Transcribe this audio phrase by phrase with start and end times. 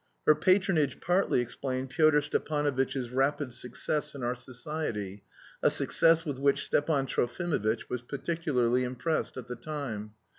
[0.25, 5.23] Her patronage partly explained Pyotr Stepanovitch's rapid success in our society
[5.61, 10.13] a success with which Stepan Trofimovitch was particularly impressed at the time.